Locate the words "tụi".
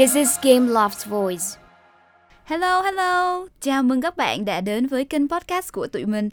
5.86-6.04